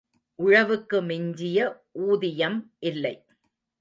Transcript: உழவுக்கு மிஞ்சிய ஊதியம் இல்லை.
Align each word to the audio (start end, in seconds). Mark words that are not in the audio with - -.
உழவுக்கு 0.39 1.01
மிஞ்சிய 1.01 1.59
ஊதியம் 2.05 2.59
இல்லை. 2.81 3.15